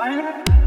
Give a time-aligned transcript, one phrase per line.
[0.00, 0.59] Bye.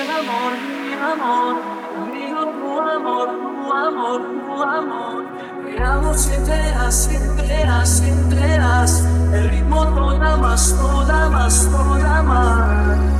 [0.00, 0.52] el amor,
[0.86, 1.56] mi amor,
[1.94, 5.24] conmigo tu amor, tu amor, tu amor.
[5.64, 9.04] Miramos y enteras, enteras, enteras.
[9.32, 13.19] El ritmo no da más, no más, no da más.